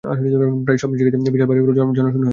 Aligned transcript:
প্রায় 0.63 0.79
সব 0.81 0.89
জায়গাতেই 0.91 1.31
বিশাল 1.33 1.47
বাড়িগুলো 1.49 1.73
জনশূন্য 1.77 2.05
হয়ে 2.05 2.15
থাকে। 2.15 2.29